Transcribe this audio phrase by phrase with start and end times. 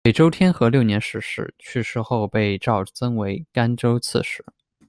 [0.03, 4.43] 北周天和六年逝世，去世后被诏增为甘州刺史。